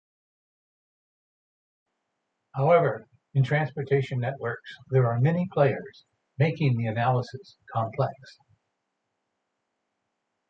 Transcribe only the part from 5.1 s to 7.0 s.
many players, making the